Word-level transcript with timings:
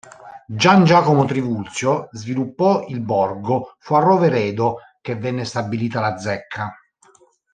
Gian 0.47 0.83
Giacomo 0.83 1.25
Trivulzio 1.25 2.09
sviluppò 2.13 2.83
il 2.87 3.01
borgo 3.01 3.75
fu 3.77 3.93
a 3.93 3.99
Roveredo 3.99 4.79
che 4.99 5.15
venne 5.15 5.45
stabilita 5.45 5.99
la 5.99 6.17
zecca. 6.17 6.75